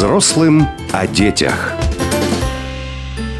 [0.00, 1.74] Взрослым о детях.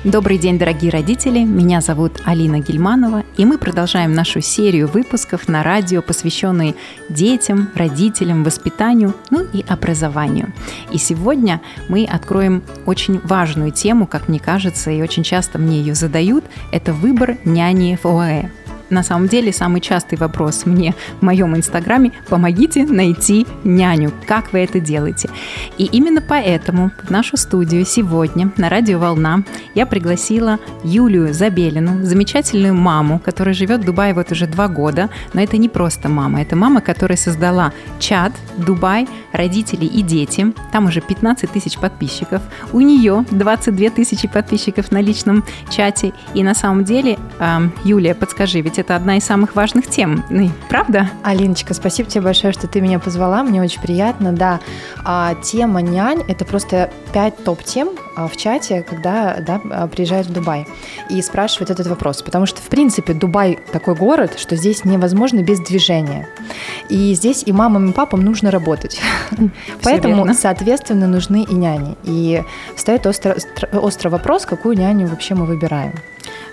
[0.05, 1.39] Добрый день, дорогие родители!
[1.39, 6.75] Меня зовут Алина Гельманова, и мы продолжаем нашу серию выпусков на радио, посвященные
[7.09, 10.53] детям, родителям, воспитанию, ну и образованию.
[10.93, 15.95] И сегодня мы откроем очень важную тему, как мне кажется, и очень часто мне ее
[15.95, 18.51] задают, это выбор няни в ОАЭ
[18.91, 24.13] на самом деле самый частый вопрос мне в моем инстаграме– помогите найти няню.
[24.27, 25.31] Как вы это делаете?
[25.79, 29.43] И именно поэтому в нашу студию сегодня на радио «Волна»
[29.75, 35.09] я пригласила Юлию Забелину, замечательную маму, которая живет в Дубае вот уже два года.
[35.33, 39.07] Но это не просто мама, это мама, которая создала чат «Дубай.
[39.33, 40.53] Родители и дети».
[40.73, 42.43] Там уже 15 тысяч подписчиков.
[42.73, 46.13] У нее 22 тысячи подписчиков на личном чате.
[46.35, 47.19] И на самом деле,
[47.85, 51.11] Юлия, подскажи, ведь это одна из самых важных тем, ну правда?
[51.23, 54.61] Алиночка, спасибо тебе большое, что ты меня позвала, мне очень приятно, да.
[55.05, 60.33] А, тема нянь– это просто пять топ-тем а, в чате, когда да, а, приезжают в
[60.33, 60.67] Дубай
[61.09, 65.61] и спрашивают этот вопрос, потому что, в принципе, Дубай такой город, что здесь невозможно без
[65.61, 66.29] движения.
[66.89, 69.01] И здесь и мамам, и папам нужно работать.
[69.83, 70.35] Поэтому, верно.
[70.35, 71.97] соответственно, нужны и няни.
[72.05, 72.43] И
[72.75, 73.37] встает острый,
[73.73, 75.93] острый вопрос, какую няню вообще мы выбираем.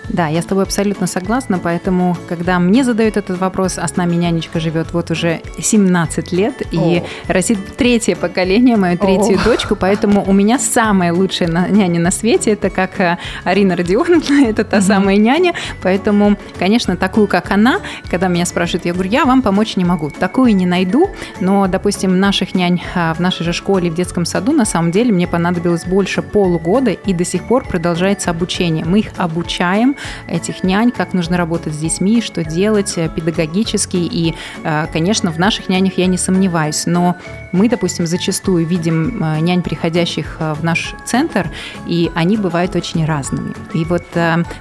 [0.08, 4.14] Да, я с тобой абсолютно согласна, поэтому, когда мне задают этот вопрос, а с нами
[4.14, 7.32] нянечка живет вот уже 17 лет и О.
[7.32, 9.44] растит третье поколение, мою третью О.
[9.44, 14.64] дочку, поэтому у меня самая лучшая няня на свете, это как э, Арина Родионовна, это
[14.64, 14.86] та угу.
[14.86, 19.76] самая няня, поэтому, конечно, такую, как она, когда меня спрашивают, я говорю, я вам помочь
[19.76, 23.94] не могу, такую не найду, но, допустим, наших нянь а, в нашей же школе, в
[23.94, 28.84] детском саду, на самом деле, мне понадобилось больше полугода, и до сих пор продолжается обучение.
[28.84, 29.96] Мы их обучаем,
[30.26, 33.96] этих нянь, как нужно работать с детьми, что делать э, педагогически.
[33.96, 37.16] И, э, конечно, в наших нянях я не сомневаюсь, но
[37.52, 41.50] мы, допустим, зачастую видим э, нянь, приходящих в наш центр,
[41.86, 43.54] и они бывают очень разными.
[43.74, 44.04] И вот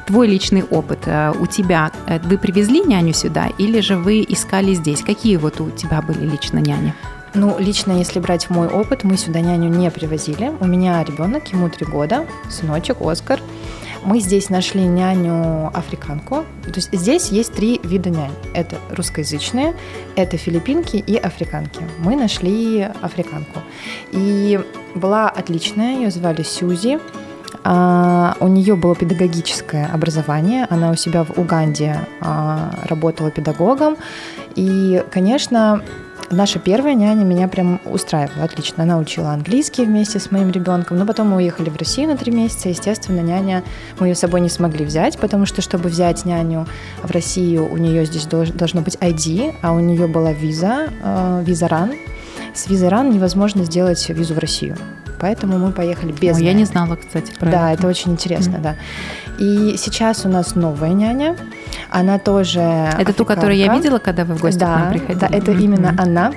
[0.06, 1.08] твой личный опыт,
[1.40, 1.92] у тебя,
[2.24, 5.02] вы привезли няню сюда или же вы искали здесь?
[5.02, 6.94] Какие вот у тебя были лично няни?
[7.34, 10.52] Ну, лично, если брать мой опыт, мы сюда няню не привозили.
[10.60, 13.40] У меня ребенок, ему три года, сыночек Оскар.
[14.08, 16.46] Мы здесь нашли няню африканку.
[16.64, 18.32] То есть здесь есть три вида нянь.
[18.54, 19.76] Это русскоязычные,
[20.16, 21.82] это филиппинки и африканки.
[22.00, 23.60] Мы нашли африканку.
[24.14, 24.62] И
[24.96, 27.00] была отличная, ее звали Сьюзи.
[27.66, 33.98] А, у нее было педагогическое образование, она у себя в Уганде а, работала педагогом.
[34.56, 35.84] И, конечно,
[36.30, 38.84] Наша первая няня меня прям устраивала отлично.
[38.84, 42.34] Она учила английский вместе с моим ребенком, но потом мы уехали в Россию на три
[42.34, 42.68] месяца.
[42.68, 43.64] Естественно, няня
[44.00, 46.68] мы ее с собой не смогли взять, потому что, чтобы взять няню
[47.02, 51.70] в Россию, у нее здесь должно быть ID, а у нее была виза, э, виза
[51.70, 51.94] РАН.
[52.54, 54.76] С визой РАН невозможно сделать визу в Россию.
[55.20, 56.36] Поэтому мы поехали без.
[56.36, 56.46] О, няни.
[56.46, 58.62] я не знала, кстати, про Да, это, это очень интересно, mm-hmm.
[58.62, 58.76] да.
[59.40, 61.36] И сейчас у нас новая няня.
[61.90, 62.60] Она тоже.
[62.60, 63.14] Это африканка.
[63.14, 65.20] ту, которую я видела, когда вы в гости да, к нам приходили.
[65.20, 65.62] Да, это mm-hmm.
[65.62, 66.32] именно она.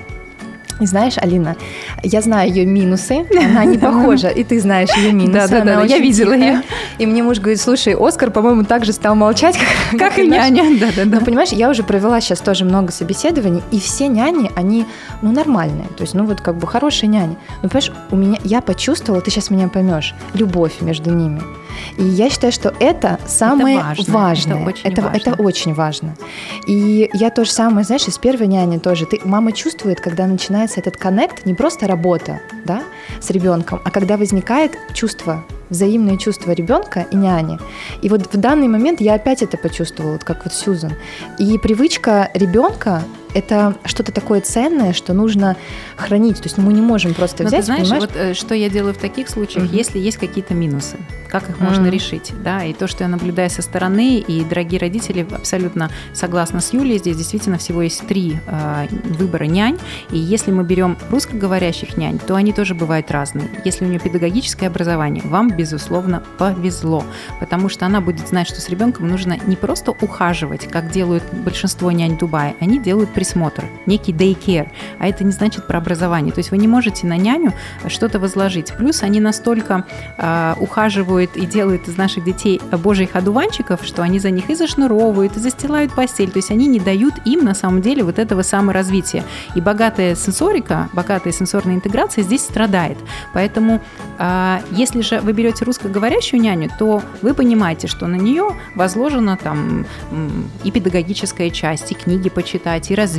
[0.81, 1.57] И знаешь, Алина,
[2.03, 5.33] я знаю ее минусы, она не похожа, и ты знаешь ее минусы.
[5.33, 6.63] Да, да, да, я видела ее.
[6.99, 9.59] И мне муж говорит, слушай, Оскар, по-моему, также стал молчать,
[9.99, 10.79] как, и няня.
[10.81, 11.19] Да, да, да.
[11.19, 14.87] Но понимаешь, я уже провела сейчас тоже много собеседований, и все няни, они,
[15.23, 17.37] ну, нормальные, то есть, ну, вот как бы хорошие няни.
[17.63, 21.43] Но, понимаешь, у меня, я почувствовала, ты сейчас меня поймешь, любовь между ними.
[21.97, 24.15] И я считаю, что это самое это важно.
[24.15, 24.57] важное.
[24.57, 25.17] Это очень, это, важно.
[25.17, 26.17] это очень важно.
[26.67, 29.07] И я то же самое, знаешь, из первой няни тоже.
[29.07, 30.27] Ты, мама чувствует, когда
[30.71, 32.83] начинается этот коннект, не просто работа да,
[33.21, 37.59] с ребенком, а когда возникает чувство взаимные чувства ребенка и няни.
[38.03, 40.93] И вот в данный момент я опять это почувствовала, вот как вот Сьюзан.
[41.39, 43.03] И привычка ребенка
[43.35, 45.57] это что-то такое ценное, что нужно
[45.97, 46.39] хранить.
[46.39, 47.61] То есть мы не можем просто Но взять.
[47.61, 48.03] Ты знаешь, понимаешь?
[48.03, 49.77] вот э, что я делаю в таких случаях, mm-hmm.
[49.77, 50.97] если есть какие-то минусы,
[51.29, 51.65] как их mm-hmm.
[51.65, 52.65] можно решить, да?
[52.65, 57.17] И то, что я наблюдаю со стороны, и дорогие родители абсолютно согласны с Юлей, здесь
[57.17, 59.79] действительно всего есть три э, выбора нянь,
[60.11, 63.49] и если мы берем русскоговорящих нянь, то они тоже бывают разные.
[63.65, 67.05] Если у нее педагогическое образование, вам безусловно повезло,
[67.39, 71.91] потому что она будет знать, что с ребенком нужно не просто ухаживать, как делают большинство
[71.91, 76.33] нянь Дубая, они делают присмотр, некий daycare, а это не значит про образование.
[76.33, 77.53] То есть вы не можете на няню
[77.87, 78.73] что-то возложить.
[78.79, 79.85] Плюс они настолько
[80.17, 85.37] э, ухаживают и делают из наших детей божьих одуванчиков, что они за них и зашнуровывают,
[85.37, 86.31] и застилают постель.
[86.31, 89.23] То есть они не дают им на самом деле вот этого саморазвития.
[89.55, 92.97] И богатая сенсорика, богатая сенсорная интеграция здесь страдает.
[93.35, 93.83] Поэтому
[94.19, 99.85] а, если же вы берете русскоговорящую няню, то вы понимаете, что на нее возложена там
[100.65, 103.10] и педагогическая часть, и книги почитать, и развитие,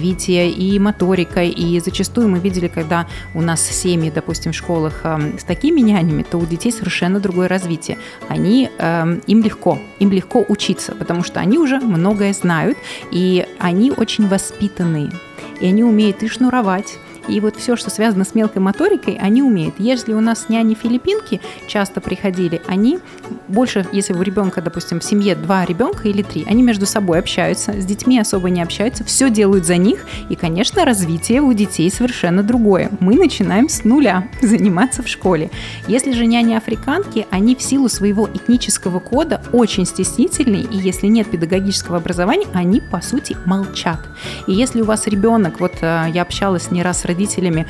[0.48, 5.82] и моторика, и зачастую мы видели, когда у нас семьи, допустим, в школах с такими
[5.82, 7.98] нянями, то у детей совершенно другое развитие.
[8.28, 12.78] Они, эм, им легко, им легко учиться, потому что они уже многое знают,
[13.12, 15.12] и они очень воспитанные,
[15.60, 19.76] и они умеют и шнуровать, и вот все, что связано с мелкой моторикой, они умеют.
[19.78, 23.00] Если у нас няни-филиппинки часто приходили, они
[23.48, 27.74] больше, если у ребенка, допустим, в семье два ребенка или три, они между собой общаются,
[27.74, 32.44] с детьми особо не общаются, все делают за них, и, конечно, развитие у детей совершенно
[32.44, 32.90] другое.
[33.00, 35.50] Мы начинаем с нуля заниматься в школе.
[35.88, 41.98] Если же няни-африканки, они в силу своего этнического кода очень стеснительные, и если нет педагогического
[41.98, 44.00] образования, они, по сути, молчат.
[44.48, 47.66] И если у вас ребенок, вот э, я общалась не раз с родителями,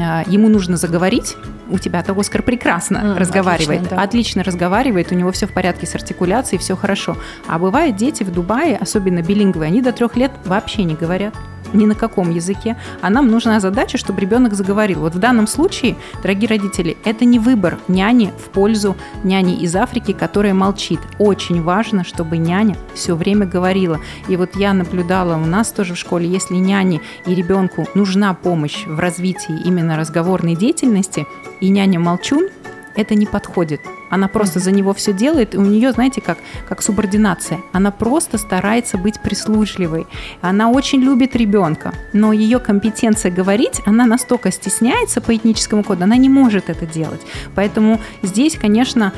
[0.00, 1.36] а, ему нужно заговорить,
[1.70, 4.02] у тебя-то Оскар прекрасно mm, разговаривает, отлично, да.
[4.02, 7.16] отлично разговаривает, у него все в порядке с артикуляцией, все хорошо.
[7.46, 11.34] А бывают дети в Дубае, особенно билингвы, они до трех лет вообще не говорят
[11.72, 15.00] ни на каком языке, а нам нужна задача, чтобы ребенок заговорил.
[15.00, 20.12] Вот в данном случае, дорогие родители, это не выбор няни в пользу няни из Африки,
[20.12, 21.00] которая молчит.
[21.18, 24.00] Очень важно, чтобы няня все время говорила.
[24.28, 28.86] И вот я наблюдала у нас тоже в школе, если няне и ребенку нужна помощь
[28.86, 31.26] в развитии именно разговорной деятельности,
[31.60, 32.48] и няня молчун,
[32.94, 33.80] это не подходит.
[34.12, 36.36] Она просто за него все делает, и у нее, знаете, как,
[36.68, 37.60] как субординация.
[37.72, 40.06] Она просто старается быть прислужливой.
[40.42, 46.18] Она очень любит ребенка, но ее компетенция говорить, она настолько стесняется по этническому коду, она
[46.18, 47.22] не может это делать.
[47.54, 49.14] Поэтому здесь, конечно,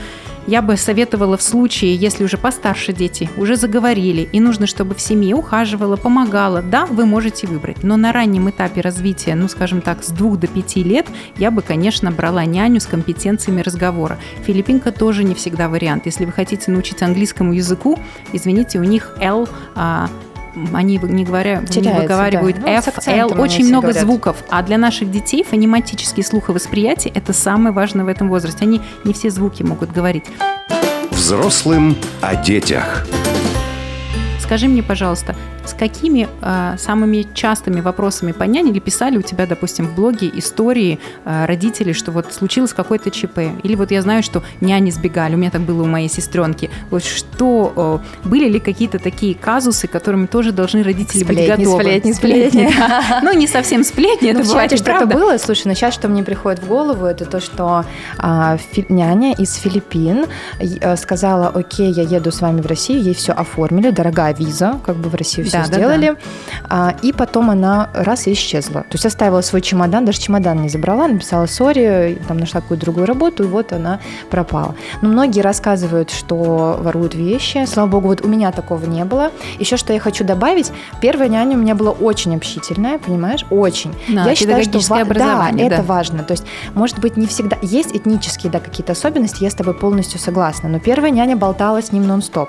[0.46, 5.00] я бы советовала в случае, если уже постарше дети уже заговорили, и нужно, чтобы в
[5.00, 7.82] семье ухаживала, помогала, да, вы можете выбрать.
[7.82, 11.06] Но на раннем этапе развития, ну, скажем так, с двух до пяти лет,
[11.38, 14.18] я бы, конечно, брала няню с компетенциями разговора.
[14.44, 16.06] Филиппинка тоже не всегда вариант.
[16.06, 17.98] Если вы хотите научиться английскому языку,
[18.32, 20.08] извините, у них L а,
[20.72, 22.70] они не, говоря, Теряется, не выговаривают да.
[22.70, 24.02] F, ну, L, очень много говорят.
[24.02, 24.36] звуков.
[24.50, 28.64] А для наших детей фонематический слуховосприятие– это самое важное в этом возрасте.
[28.64, 30.24] Они не все звуки могут говорить.
[31.10, 33.06] Взрослым о детях.
[34.40, 35.34] Скажи мне, пожалуйста,
[35.64, 40.30] с какими э, самыми частыми вопросами по няне или писали у тебя, допустим, в блоге
[40.34, 45.34] истории э, родителей, что вот случилось какое-то ЧП, или вот я знаю, что няни сбегали,
[45.34, 46.70] у меня так было у моей сестренки.
[46.90, 51.82] Вот что, э, были ли какие-то такие казусы, которыми тоже должны родители сплетни, быть готовы?
[51.82, 52.70] Сплетни, сплетни.
[53.22, 55.38] Ну, не совсем сплетни, это ну, бывает что-то было.
[55.38, 57.84] Слушай, но сейчас, что мне приходит в голову, это то, что
[58.18, 58.58] а,
[58.88, 60.26] няня из Филиппин
[60.58, 64.96] э, сказала, окей, я еду с вами в Россию, ей все оформили, дорогая виза, как
[64.96, 66.16] бы в Россию все да, сделали.
[66.68, 66.96] Да, да.
[67.02, 68.82] И потом она раз и исчезла.
[68.82, 73.06] То есть оставила свой чемодан, даже чемодан не забрала, написала сори, там нашла какую-то другую
[73.06, 74.74] работу, и вот она пропала.
[75.02, 77.64] Но многие рассказывают, что воруют вещи.
[77.66, 79.30] Слава богу, вот у меня такого не было.
[79.58, 83.94] Еще что я хочу добавить, первая няня у меня была очень общительная, понимаешь, очень.
[84.08, 86.22] Да, я считаю, что ва- да, да, это важно.
[86.22, 90.18] То есть, может быть, не всегда есть этнические, да, какие-то особенности, я с тобой полностью
[90.20, 90.68] согласна.
[90.68, 92.48] Но первая няня болтала с ним нон-стоп.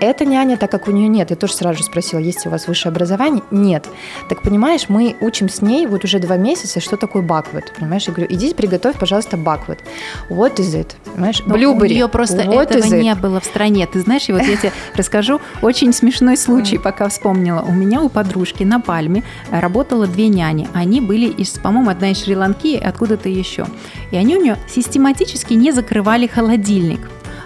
[0.00, 2.68] Эта няня, так как у нее нет, я тоже сразу же спросила, есть у вас
[2.68, 3.42] высшее образование?
[3.50, 3.88] Нет.
[4.28, 7.72] Так понимаешь, мы учим с ней вот уже два месяца, что такое баквет.
[7.78, 9.80] Понимаешь, я говорю, иди приготовь, пожалуйста, баквет.
[10.30, 10.92] What is it?
[11.04, 11.42] Понимаешь?
[11.44, 11.94] Блюбери.
[11.94, 13.86] У нее просто What этого не было в стране.
[13.86, 17.64] Ты знаешь, и вот я тебе расскажу очень смешной случай, пока вспомнила.
[17.66, 20.68] У меня у подружки на Пальме работало две няни.
[20.74, 23.66] Они были из, по-моему, одна из Шри-Ланки, откуда-то еще.
[24.10, 27.00] И они у нее систематически не закрывали холодильник.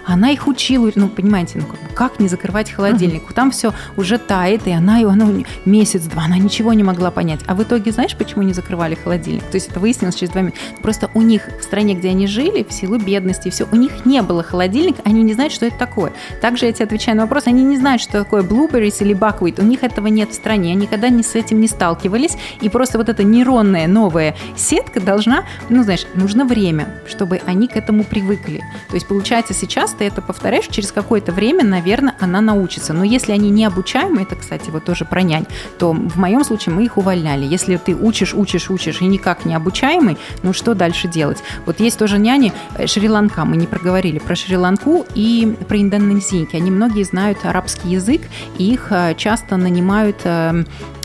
[0.05, 1.65] Она их учила, ну, понимаете, ну,
[1.95, 3.23] как не закрывать холодильник?
[3.23, 3.33] Uh-huh.
[3.33, 5.27] Там все уже тает, и она, и она
[5.65, 7.41] месяц-два, она ничего не могла понять.
[7.47, 9.43] А в итоге, знаешь, почему не закрывали холодильник?
[9.43, 10.61] То есть это выяснилось через два месяца.
[10.81, 14.21] Просто у них в стране, где они жили, в силу бедности, все, у них не
[14.21, 16.13] было холодильника, они не знают, что это такое.
[16.41, 19.61] Также я тебе отвечаю на вопрос, они не знают, что такое blueberries или buckwheat.
[19.61, 22.37] У них этого нет в стране, они никогда не с этим не сталкивались.
[22.61, 27.75] И просто вот эта нейронная новая сетка должна, ну, знаешь, нужно время, чтобы они к
[27.75, 28.63] этому привыкли.
[28.89, 32.93] То есть, получается, сейчас ты это повторяешь, через какое-то время, наверное, она научится.
[32.93, 35.45] Но если они не обучаемы, это, кстати, вот тоже про нянь,
[35.77, 37.45] то в моем случае мы их увольняли.
[37.45, 41.43] Если ты учишь, учишь, учишь и никак не обучаемый, ну что дальше делать?
[41.65, 46.55] Вот есть тоже няни э, Шри-Ланка, мы не проговорили про Шри-Ланку и про индонезийки.
[46.55, 48.21] Они многие знают арабский язык,
[48.57, 50.25] и их э, часто нанимают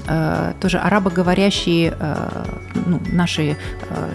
[0.09, 1.97] э, тоже арабоговорящие
[2.87, 3.57] ну, наши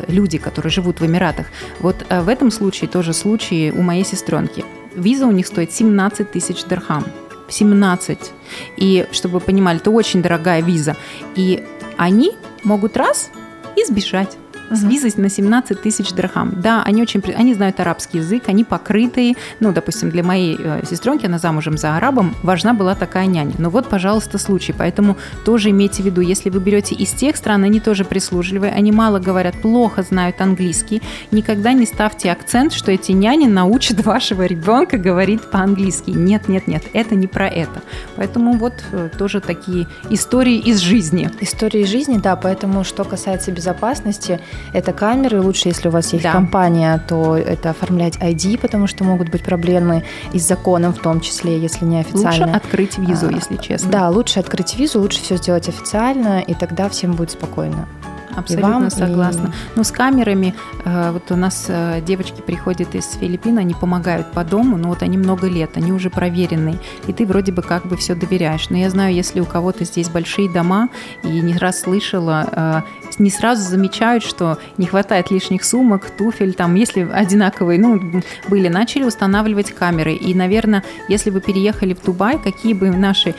[0.07, 1.48] люди, которые живут в Эмиратах.
[1.79, 4.63] Вот в этом случае тоже случай у моей сестренки
[4.95, 7.05] виза у них стоит 17 тысяч дирхам.
[7.50, 8.31] 17.
[8.77, 10.95] И чтобы вы понимали, это очень дорогая виза.
[11.36, 11.63] И
[11.98, 12.33] они
[12.63, 13.29] могут раз
[13.75, 14.38] и сбежать
[14.71, 16.53] с визой на 17 тысяч дирхам.
[16.61, 19.35] Да, они очень, они знают арабский язык, они покрытые.
[19.59, 23.53] Ну, допустим, для моей э, сестренки, она замужем за арабом, важна была такая няня.
[23.57, 24.73] Но вот, пожалуйста, случай.
[24.73, 28.91] Поэтому тоже имейте в виду, если вы берете из тех стран, они тоже прислужливые, они
[28.91, 31.01] мало говорят, плохо знают английский,
[31.31, 36.11] никогда не ставьте акцент, что эти няни научат вашего ребенка говорить по-английски.
[36.11, 37.81] Нет, нет, нет, это не про это.
[38.15, 41.29] Поэтому вот э, тоже такие истории из жизни.
[41.41, 44.39] Истории из жизни, да, поэтому что касается безопасности,
[44.73, 45.41] это камеры.
[45.41, 46.31] Лучше, если у вас есть Да.
[46.31, 50.03] компания, то это оформлять ID, потому что могут быть проблемы
[50.33, 52.55] и с законом в том числе, если не Лучше официально.
[52.57, 53.91] открыть визу, А, если честно.
[53.91, 57.87] Да, лучше открыть визу, лучше все сделать официально, и тогда всем будет спокойно.
[58.35, 59.53] Абсолютно вам, и- согласна.
[59.75, 60.53] Ну, с камерами,
[60.85, 65.03] э, вот у нас э, девочки приходят из Филиппин, они помогают по дому, но вот
[65.03, 68.69] они много лет, они уже проверенные, и ты вроде бы как бы все доверяешь.
[68.69, 70.89] Но я знаю, если у кого-то здесь большие дома,
[71.23, 72.81] и не раз слышала, э,
[73.19, 79.03] не сразу замечают, что не хватает лишних сумок, туфель, там, если одинаковые, ну, были, начали
[79.03, 80.13] устанавливать камеры.
[80.13, 83.35] И, наверное, если вы переехали в Дубай, какие бы наши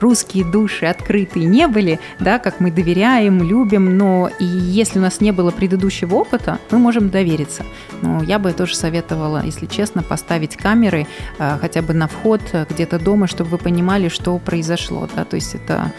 [0.00, 5.20] русские души открытые не были, да, как мы доверяем, любим, но и если у нас
[5.20, 7.64] не было предыдущего опыта, мы можем довериться.
[8.02, 11.06] Но я бы тоже советовала, если честно, поставить камеры
[11.38, 15.36] э, хотя бы на вход э, где-то дома, чтобы вы понимали, что произошло, да, то
[15.36, 15.92] есть это,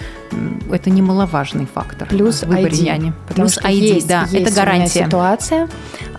[0.72, 3.14] это немаловажный фактор Плюс в ID, няни.
[3.28, 5.06] Потому Плюс что ID, есть, да, есть это гарантия.
[5.06, 5.68] ситуация.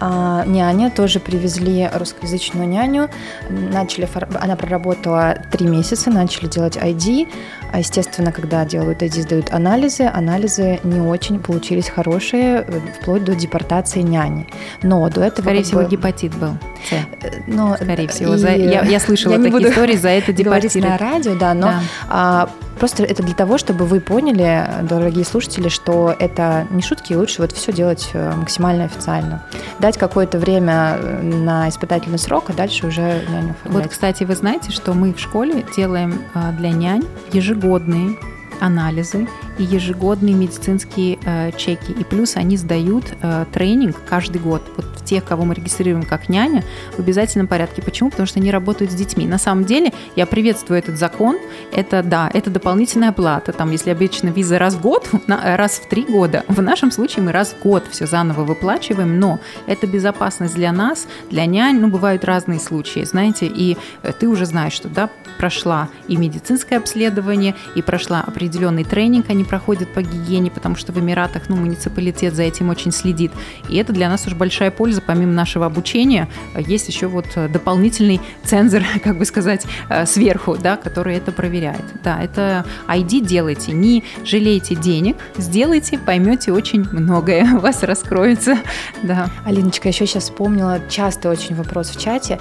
[0.00, 3.08] А, няня тоже привезли русскоязычную няню.
[3.50, 4.08] Начали,
[4.40, 7.28] она проработала три месяца, начали делать ID.
[7.72, 10.04] А, естественно, когда делают ID, сдают анализы.
[10.04, 14.46] Анализы не очень получились хорошие, э, вплоть до депортации няни.
[14.82, 15.44] Но до этого...
[15.44, 16.56] Скорее всего, бы, гепатит был.
[16.88, 16.92] С.
[16.92, 18.34] э, но, Скорее всего.
[18.34, 21.54] и За- я, я слышала я такие буду истории, за это говорить на радио, да,
[21.54, 21.80] но Да.
[22.08, 22.50] а,
[22.80, 27.52] просто это для того, чтобы вы поняли, дорогие слушатели, что это не шутки, лучше вот
[27.52, 29.44] все делать э, максимально официально.
[29.78, 34.72] Дать какое-то время э, на испытательный срок, а дальше уже няню Вот, кстати, вы знаете,
[34.72, 38.16] что мы в школе делаем а, для нянь ежегодные
[38.60, 39.26] анализы
[39.58, 41.92] и ежегодные медицинские э, чеки.
[41.92, 44.62] И плюс они сдают э, тренинг каждый год.
[44.76, 46.62] Вот тех, кого мы регистрируем как няня,
[46.96, 47.82] в обязательном порядке.
[47.82, 48.10] Почему?
[48.10, 49.26] Потому что они работают с детьми.
[49.26, 51.36] На самом деле, я приветствую этот закон.
[51.72, 53.52] Это, да, это дополнительная плата.
[53.52, 56.44] Там, если обычно виза раз в год, на- раз в три года.
[56.48, 61.06] В нашем случае мы раз в год все заново выплачиваем, но это безопасность для нас,
[61.30, 61.80] для нянь.
[61.80, 66.76] Ну, бывают разные случаи, знаете, и э, ты уже знаешь, что, да, прошла и медицинское
[66.76, 68.20] обследование, и прошла
[68.50, 72.90] определенный тренинг, они проходят по гигиене, потому что в Эмиратах, ну, муниципалитет за этим очень
[72.90, 73.30] следит.
[73.68, 77.48] И это для нас уже большая польза, помимо нашего обучения, э, есть еще вот э,
[77.48, 81.84] дополнительный цензор, как бы сказать, э, сверху, да, который это проверяет.
[82.02, 88.58] Да, это ID делайте, не жалейте денег, сделайте, поймете очень многое, у вас раскроется,
[89.04, 89.30] да.
[89.44, 92.40] Алиночка, еще сейчас вспомнила частый очень вопрос в чате.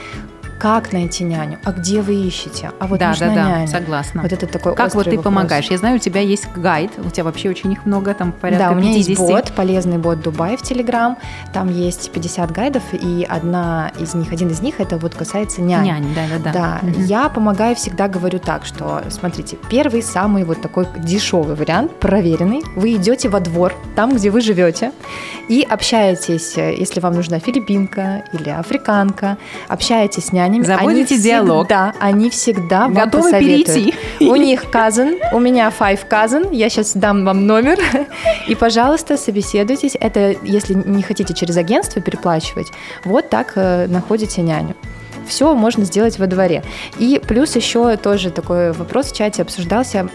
[0.60, 1.58] Как найти няню?
[1.63, 2.72] А где вы ищете?
[2.80, 3.68] А вот да, нужна да, да, няня.
[3.68, 4.22] согласна.
[4.22, 5.24] Вот это такой Как вот ты вопрос.
[5.24, 5.68] помогаешь?
[5.68, 8.72] Я знаю, у тебя есть гайд, у тебя вообще очень их много, там порядка да,
[8.72, 9.10] у меня 50.
[9.10, 11.18] есть бот, полезный бот Дубай в Телеграм.
[11.54, 15.88] Там есть 50 гайдов, и одна из них, один из них, это вот касается няни.
[15.88, 16.13] Нянь,
[16.44, 21.98] да, да, я помогаю всегда говорю так, что, смотрите, первый самый вот такой дешевый вариант,
[22.01, 22.63] проверенный.
[22.75, 24.92] Вы идете во двор, там, где вы живете,
[25.48, 29.38] и общаетесь, э, если вам нужна филиппинка или африканка,
[29.70, 30.65] общаетесь с нянями.
[30.65, 31.68] Заводите Они диалог.
[31.68, 33.68] Да, они всегда вам Готовы посоветуют.
[33.68, 34.29] перейти.
[34.29, 37.79] У них cousin, у меня five cousin, я сейчас дам вам номер,
[38.48, 39.96] и, пожалуйста, собеседуйтесь.
[40.00, 42.68] Это, если не хотите через агентство переплачивать,
[43.06, 44.75] вот так э, находите няню.
[45.29, 46.63] Все можно сделать во дворе.
[46.98, 50.09] И плюс еще тоже такой вопрос в чате обсуждался.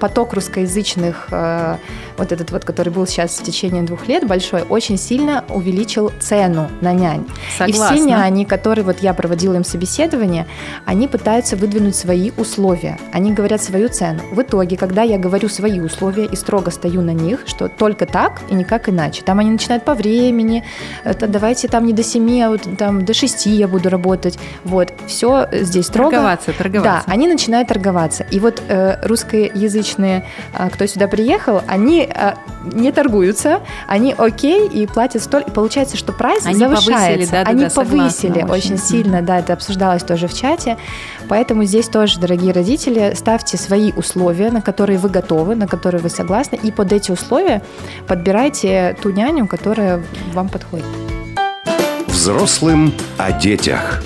[0.00, 1.76] Поток русскоязычных, э,
[2.16, 6.70] вот этот вот, который был сейчас в течение двух лет большой, очень сильно увеличил цену
[6.80, 7.26] на нянь.
[7.66, 7.96] И Согласна.
[7.96, 10.46] все няни, которые вот я проводила им собеседование,
[10.84, 12.98] они пытаются выдвинуть свои условия.
[13.12, 14.22] Они говорят свою цену.
[14.32, 18.40] В итоге, когда я говорю свои условия и строго стою на них, что только так
[18.48, 19.22] и никак иначе.
[19.22, 20.64] Там они начинают по времени,
[21.04, 24.38] это давайте там не до 7, а вот там до 6 я буду работать.
[24.64, 26.10] Вот, все здесь строго.
[26.10, 27.04] Торговаться, торговаться.
[27.06, 28.24] Да, они начинают торговаться.
[28.30, 32.32] И вот э, русскоязычные, э, кто сюда приехал, они э,
[32.72, 35.44] не торгуются, они окей и платят столь.
[35.46, 36.94] И получается, что прайс Они завышается.
[36.94, 38.50] повысили, да-да-да, они согласна, повысили очень.
[38.50, 38.82] очень, Мгм.
[38.82, 40.76] сильно, да, это обсуждалось тоже в чате.
[41.28, 46.08] Поэтому здесь тоже, дорогие родители, ставьте свои условия, на которые вы готовы, на которые вы
[46.10, 47.62] согласны, и под эти условия
[48.06, 50.86] подбирайте ту няню, которая вам подходит.
[52.06, 54.02] Взрослым о детях.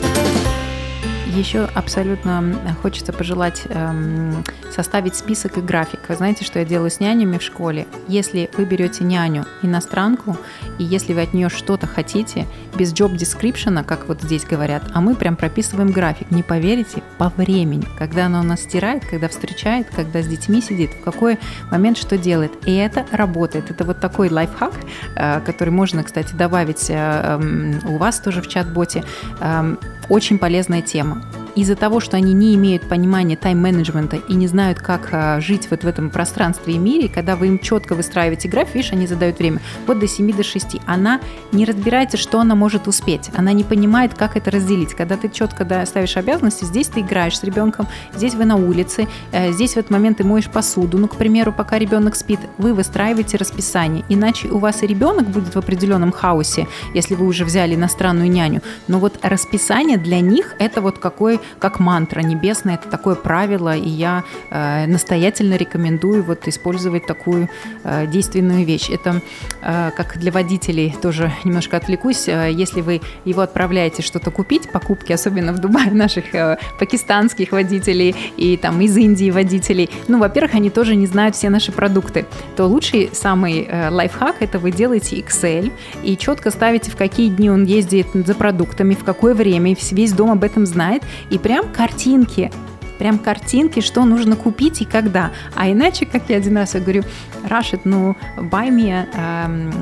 [1.39, 6.01] Еще абсолютно хочется пожелать эм, составить список и график.
[6.09, 7.87] Вы знаете, что я делаю с нянями в школе?
[8.09, 10.37] Если вы берете няню иностранку,
[10.79, 15.01] и если вы от нее что-то хотите, без job description, как вот здесь говорят, а
[15.01, 19.89] мы прям прописываем график, не поверите, по времени, когда она у нас стирает, когда встречает,
[19.95, 21.39] когда с детьми сидит, в какой
[21.71, 22.53] момент что делает.
[22.67, 23.71] И это работает.
[23.71, 24.75] Это вот такой лайфхак,
[25.17, 29.05] э, который можно, кстати, добавить э, эм, у вас тоже в чат-боте.
[29.41, 29.79] Эм,
[30.09, 31.23] очень полезная тема
[31.61, 35.83] из-за того, что они не имеют понимания тайм-менеджмента и не знают, как а, жить вот
[35.83, 39.61] в этом пространстве и мире, когда вы им четко выстраиваете график, видишь, они задают время,
[39.87, 44.15] вот до 7 до 6, она не разбирается, что она может успеть, она не понимает,
[44.15, 44.95] как это разделить.
[44.95, 49.09] Когда ты четко да, ставишь обязанности, здесь ты играешь с ребенком, здесь вы на улице,
[49.33, 52.73] э, здесь в этот момент ты моешь посуду, ну, к примеру, пока ребенок спит, вы
[52.73, 57.75] выстраиваете расписание, иначе у вас и ребенок будет в определенном хаосе, если вы уже взяли
[57.75, 63.15] иностранную няню, но вот расписание для них это вот какой как мантра небесная, это такое
[63.15, 67.49] правило, и я э, настоятельно рекомендую вот использовать такую
[67.85, 68.91] э, действенную вещь.
[68.91, 69.21] Это
[69.63, 72.29] э, как для водителей тоже немножко отвлекусь.
[72.29, 78.15] Э, если вы его отправляете что-то купить, покупки, особенно в Дубае наших э, пакистанских водителей
[78.37, 82.27] и там из Индии водителей, ну, во-первых, они тоже не знают все наши продукты,
[82.57, 87.51] то лучший самый э, лайфхак это вы делаете Excel и четко ставите, в какие дни
[87.51, 92.51] он ездит за продуктами, в какое время, весь дом об этом знает, и прям картинки
[92.99, 95.31] прям картинки, что нужно купить и когда.
[95.55, 97.03] А иначе, как я один раз говорю,
[97.45, 99.73] Rashid, ну, buy me um,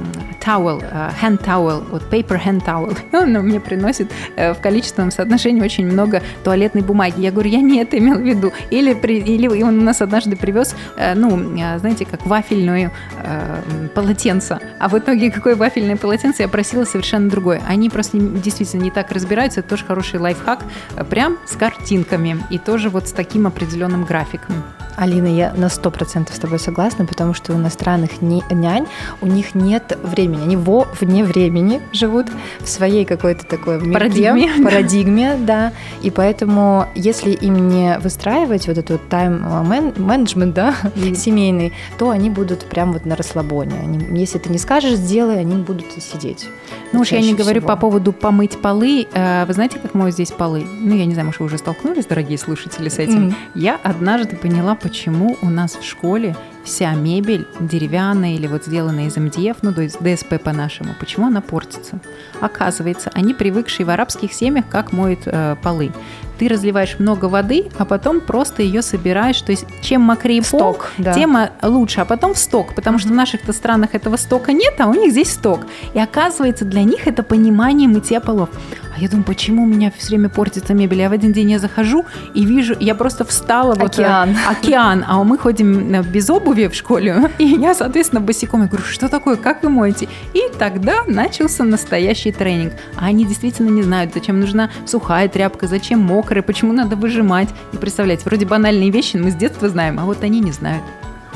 [0.40, 2.96] towel, uh, hand towel, вот paper hand towel.
[3.12, 7.20] Он мне приносит uh, в количественном соотношении очень много туалетной бумаги.
[7.20, 8.52] Я говорю, я не это имел в виду.
[8.70, 11.36] Или, при, или он у нас однажды привез, uh, ну,
[11.78, 12.90] знаете, как вафельную
[13.22, 14.60] uh, полотенце.
[14.78, 17.62] А в итоге какое вафельное полотенце я просила совершенно другое.
[17.66, 19.60] Они просто действительно не так разбираются.
[19.60, 20.64] Это тоже хороший лайфхак.
[21.08, 22.38] Прям с картинками.
[22.50, 24.62] И тоже вот с таким определенным графиком.
[24.96, 28.86] Алина, я на сто процентов с тобой согласна, потому что у иностранных нянь
[29.20, 32.26] у них нет времени, они во вне времени живут
[32.60, 35.72] в своей какой-то такой парадигме, парадигме, да,
[36.02, 40.74] и поэтому если им не выстраивать вот этот тайм-менеджмент, да,
[41.14, 43.74] семейный, то они будут прям вот на расслабоне.
[43.80, 46.48] Они, если ты не скажешь, сделай, они будут сидеть.
[46.92, 47.68] Ну уж я не говорю всего.
[47.68, 49.06] по поводу помыть полы.
[49.12, 50.64] Э, вы знаете, как моют здесь полы?
[50.80, 53.28] Ну, я не знаю, может, вы уже столкнулись, дорогие слушатели, с этим.
[53.28, 53.34] Mm.
[53.54, 59.16] Я однажды поняла, почему у нас в школе вся мебель деревянная или вот сделанная из
[59.16, 61.98] МДФ, ну то есть ДСП по-нашему, почему она портится?
[62.40, 65.90] Оказывается, они привыкшие в арабских семьях, как моют э, полы.
[66.38, 69.40] Ты разливаешь много воды, а потом просто ее собираешь.
[69.40, 71.14] То есть чем мокрее пол, сток, да.
[71.14, 74.74] тем э, лучше, а потом в сток, потому что в наших-то странах этого стока нет,
[74.78, 75.66] а у них здесь сток.
[75.94, 78.50] И оказывается, для них это понимание мытья полов.
[78.96, 81.00] А я думаю, почему у меня все время портится мебель?
[81.00, 84.30] Я в один день я захожу и вижу, я просто встала океан.
[84.30, 88.62] вот океан, а мы ходим э, без обуви в школе, и я, соответственно, босиком.
[88.62, 90.08] Я говорю, что такое, как вы моете?
[90.32, 92.72] И тогда начался настоящий тренинг.
[92.96, 97.48] А они действительно не знают, зачем нужна сухая тряпка, зачем мокрая, почему надо выжимать.
[97.74, 100.82] И представляете, вроде банальные вещи мы с детства знаем, а вот они не знают.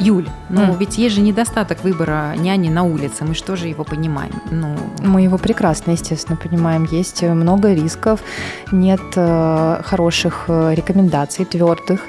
[0.00, 0.78] Юль, ну mm.
[0.78, 4.32] ведь есть же недостаток выбора няни на улице, мы что же его понимаем?
[4.50, 4.76] Ну...
[5.00, 6.84] Мы его прекрасно, естественно, понимаем.
[6.84, 8.20] Есть много рисков,
[8.72, 12.00] нет э, хороших э, рекомендаций твердых.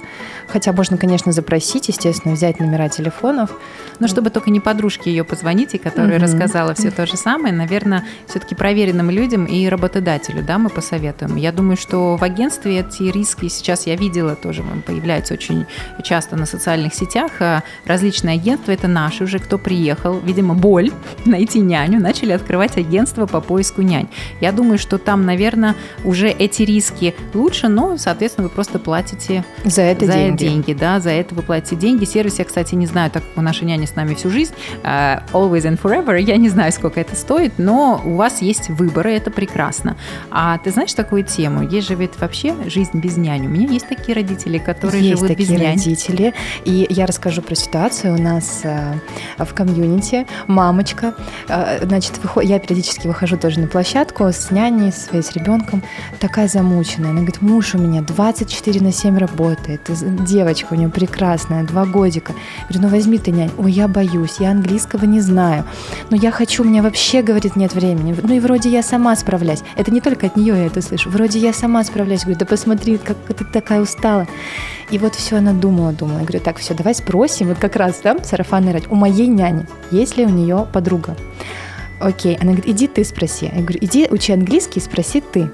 [0.48, 3.52] Хотя можно, конечно, запросить, естественно, взять номера телефонов.
[4.00, 6.24] Но чтобы только не подружке ее позвонить, и которая mm-hmm.
[6.24, 11.36] рассказала все то же самое, наверное, все-таки проверенным людям и работодателю, да, мы посоветуем.
[11.36, 15.66] Я думаю, что в агентстве эти риски сейчас я видела тоже, появляются очень
[16.04, 17.32] часто на социальных сетях.
[17.40, 20.92] А различные агентства, это наши уже, кто приехал, видимо, боль
[21.26, 24.10] найти няню, начали открывать агентство по поиску нянь.
[24.40, 29.82] Я думаю, что там, наверное, уже эти риски лучше, но, соответственно, вы просто платите за
[29.82, 30.38] это за деньги.
[30.38, 30.74] деньги.
[30.74, 32.06] Да, за это вы платите деньги.
[32.06, 35.64] Сервис я, кстати, не знаю, так как наша няня с нами всю жизнь, uh, always
[35.64, 39.96] and forever, я не знаю, сколько это стоит, но у вас есть выборы, это прекрасно.
[40.30, 41.64] А ты знаешь такую тему?
[41.64, 43.48] Есть же ведь вообще жизнь без няни.
[43.48, 45.74] У меня есть такие родители, которые есть живут такие без няни.
[45.74, 46.34] родители.
[46.66, 48.16] И я расскажу про ситуацию.
[48.16, 48.94] У нас э,
[49.38, 51.14] в комьюнити мамочка,
[51.48, 52.44] э, значит, выход...
[52.44, 55.84] я периодически выхожу тоже на площадку с няней, своей, с ребенком,
[56.20, 57.12] такая замученная.
[57.12, 62.34] Она говорит, муж у меня 24 на 7 работает, девочка у нее прекрасная, два годика.
[62.34, 63.52] Я говорю, ну возьми ты нянь.
[63.58, 65.66] Ой, я боюсь, я английского не знаю.
[66.10, 68.16] Но я хочу, у меня вообще, говорит, нет времени.
[68.22, 69.64] Ну и вроде я сама справляюсь.
[69.76, 71.10] Это не только от нее я это слышу.
[71.10, 72.22] Вроде я сама справляюсь.
[72.22, 74.28] Говорю, да посмотри, как ты такая устала.
[74.90, 76.20] И вот все она думала, думала.
[76.20, 79.66] Я говорю, так, все, давай спросим, вот как раз, да, сарафанный радио, у моей няни,
[79.90, 81.16] есть ли у нее подруга?
[82.02, 83.52] Окей, она говорит, иди ты спроси.
[83.54, 85.52] Я говорю, иди учи английский, спроси ты.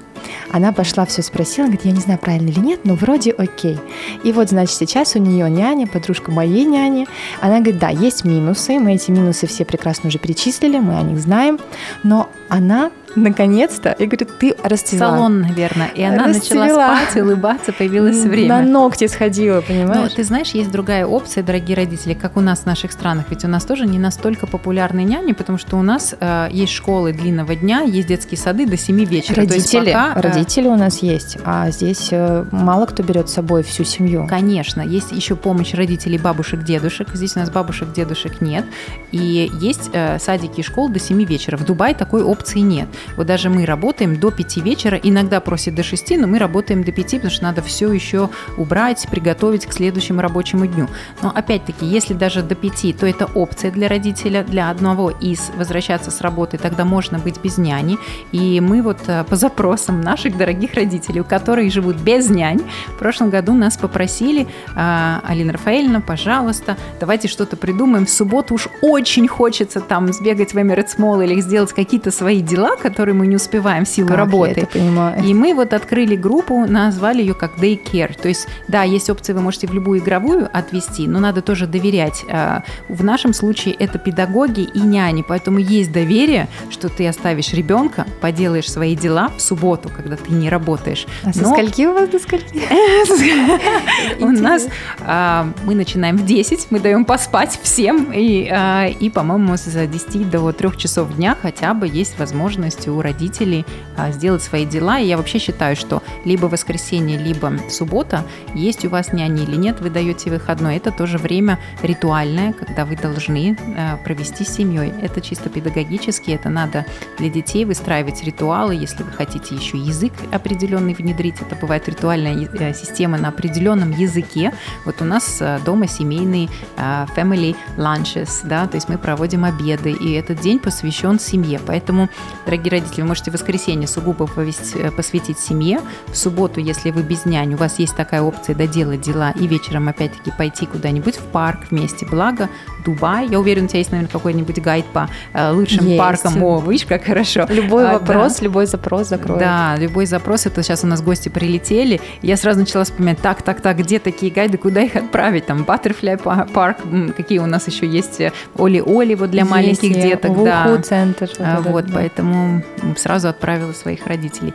[0.50, 3.78] Она пошла, все спросила, говорит, я не знаю, правильно или нет, но вроде окей.
[4.24, 7.06] И вот, значит, сейчас у нее няня, подружка моей няни.
[7.40, 11.18] Она говорит, да, есть минусы, мы эти минусы все прекрасно уже перечислили, мы о них
[11.18, 11.58] знаем,
[12.02, 12.90] но она
[13.22, 15.10] наконец-то, я говорю, ты расцвела.
[15.10, 15.88] Салон, наверное.
[15.94, 16.66] И она расцвела.
[16.66, 18.48] начала спать, улыбаться, появилось время.
[18.48, 20.10] На ногти сходила, понимаешь?
[20.10, 23.26] Но ты знаешь, есть другая опция, дорогие родители, как у нас в наших странах.
[23.30, 27.12] Ведь у нас тоже не настолько популярны няни, потому что у нас э, есть школы
[27.12, 29.36] длинного дня, есть детские сады до 7 вечера.
[29.36, 33.62] Родители, пока, э, родители у нас есть, а здесь э, мало кто берет с собой
[33.62, 34.26] всю семью.
[34.28, 37.08] Конечно, есть еще помощь родителей бабушек, дедушек.
[37.14, 38.64] Здесь у нас бабушек, дедушек нет.
[39.12, 41.56] И есть э, садики и школы до 7 вечера.
[41.56, 42.88] В Дубае такой опции нет.
[43.16, 46.92] Вот даже мы работаем до 5 вечера, иногда просят до 6, но мы работаем до
[46.92, 50.88] 5, потому что надо все еще убрать, приготовить к следующему рабочему дню.
[51.22, 56.10] Но опять-таки, если даже до 5, то это опция для родителя, для одного из возвращаться
[56.10, 57.98] с работы, тогда можно быть без няни.
[58.32, 62.98] И мы вот э, по запросам наших дорогих родителей, у которых живут без нянь, в
[62.98, 68.06] прошлом году нас попросили, «А, Алина Рафаэльевна, пожалуйста, давайте что-то придумаем.
[68.06, 72.76] В субботу уж очень хочется там сбегать в Emirates Mall или сделать какие-то свои дела,
[72.88, 74.54] которые мы не успеваем в силу как работы.
[74.56, 75.24] Я это понимаю.
[75.24, 78.18] И мы вот открыли группу, назвали ее как Daycare.
[78.20, 82.24] То есть, да, есть опции, вы можете в любую игровую отвести, но надо тоже доверять.
[82.30, 88.06] А, в нашем случае это педагоги и няни, поэтому есть доверие, что ты оставишь ребенка,
[88.20, 91.06] поделаешь свои дела в субботу, когда ты не работаешь.
[91.24, 92.58] А со скольки у вас до скольки?
[94.20, 94.66] У нас
[95.00, 100.30] а, мы начинаем в 10, мы даем поспать всем, и, а, и по-моему, с 10
[100.30, 103.64] до 3 часов дня хотя бы есть возможность у родителей
[103.96, 104.98] а, сделать свои дела.
[105.00, 109.80] И я вообще считаю, что либо воскресенье, либо суббота, есть у вас няни или нет,
[109.80, 110.76] вы даете выходной.
[110.76, 114.92] Это тоже время ритуальное, когда вы должны а, провести с семьей.
[115.02, 116.86] Это чисто педагогически, это надо
[117.18, 121.36] для детей выстраивать ритуалы, если вы хотите еще язык определенный внедрить.
[121.40, 124.52] Это бывает ритуальная э, система на определенном языке.
[124.84, 129.92] Вот у нас э, дома семейные а, family lunches, да, то есть мы проводим обеды,
[129.92, 131.60] и этот день посвящен семье.
[131.66, 132.08] Поэтому,
[132.44, 137.02] дорогие родители, если вы можете в воскресенье сугубо э, посвятить семье, в субботу, если вы
[137.02, 141.22] без нянь, у вас есть такая опция доделать дела и вечером опять-таки пойти куда-нибудь в
[141.26, 142.06] парк вместе.
[142.06, 142.48] Благо,
[142.84, 145.98] Дубай, я уверена, у тебя есть, наверное, какой-нибудь гайд по э, лучшим есть.
[145.98, 146.42] паркам.
[146.42, 147.46] О, видишь, как хорошо.
[147.48, 148.44] Любой а, вопрос, да.
[148.44, 149.40] любой запрос закроет.
[149.40, 150.46] Да, любой запрос.
[150.46, 152.00] Это сейчас у нас гости прилетели.
[152.22, 155.46] Я сразу начала вспоминать, так, так, так, где такие гайды, куда их отправить?
[155.46, 156.78] Там Butterfly парк,
[157.16, 160.42] какие у нас еще есть э, Оли-Оли вот для есть, маленьких деток.
[160.42, 160.80] Да.
[160.82, 161.30] центр.
[161.38, 161.92] Вот, вот да.
[161.94, 162.57] поэтому
[162.96, 164.54] сразу отправила своих родителей.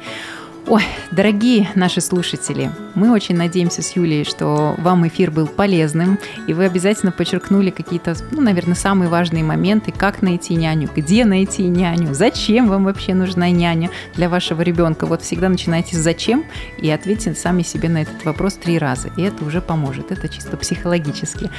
[0.65, 6.53] Ой, дорогие наши слушатели, мы очень надеемся с Юлей, что вам эфир был полезным, и
[6.53, 12.13] вы обязательно подчеркнули какие-то, ну, наверное, самые важные моменты, как найти няню, где найти няню,
[12.13, 15.05] зачем вам вообще нужна няня для вашего ребенка.
[15.05, 16.45] Вот всегда начинайте с «зачем»
[16.77, 20.55] и ответьте сами себе на этот вопрос три раза, и это уже поможет, это чисто
[20.55, 21.51] психологически.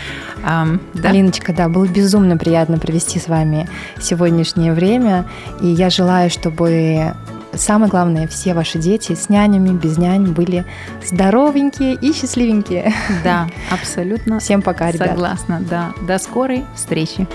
[0.43, 1.11] А, да?
[1.11, 3.69] Алиночка, да, было безумно приятно провести с вами
[4.01, 5.27] сегодняшнее время,
[5.61, 7.15] и я желаю, чтобы
[7.57, 10.65] самое главное, все ваши дети с нянями, без нянь были
[11.05, 12.93] здоровенькие и счастливенькие.
[13.23, 14.39] Да, абсолютно.
[14.39, 15.11] Всем пока, ребят.
[15.11, 15.93] Согласна, да.
[16.07, 17.27] До скорой встречи.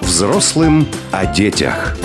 [0.00, 1.96] Взрослым о детях.